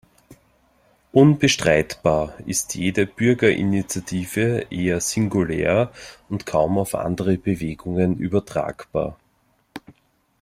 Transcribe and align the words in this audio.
Unbestreitbar 1.11 2.33
ist 2.47 2.73
jede 2.73 3.05
Bürgerinitiative 3.05 4.65
eher 4.71 4.99
singulär 4.99 5.91
und 6.27 6.47
kaum 6.47 6.79
auf 6.79 6.95
andere 6.95 7.37
Bewegungen 7.37 8.17
übertragbar. 8.17 9.15